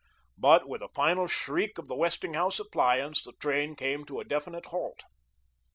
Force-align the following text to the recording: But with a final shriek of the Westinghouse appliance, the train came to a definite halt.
But 0.35 0.67
with 0.67 0.81
a 0.81 0.87
final 0.87 1.27
shriek 1.27 1.77
of 1.77 1.87
the 1.87 1.93
Westinghouse 1.95 2.57
appliance, 2.59 3.23
the 3.23 3.33
train 3.33 3.75
came 3.75 4.03
to 4.05 4.19
a 4.19 4.23
definite 4.25 4.65
halt. 4.65 5.03